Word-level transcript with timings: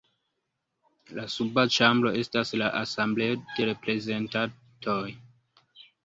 La 1.17 1.25
suba 1.33 1.65
ĉambro 1.75 2.13
estas 2.21 2.53
la 2.61 2.69
Asembleo 2.79 3.35
de 3.59 3.67
Reprezentantoj. 3.71 5.03